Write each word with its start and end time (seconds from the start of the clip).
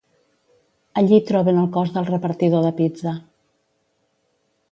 Allí 1.01 1.19
troben 1.31 1.59
el 1.65 1.67
cos 1.75 1.91
del 1.97 2.09
repartidor 2.09 2.65
de 2.67 2.73
pizza. 2.81 3.13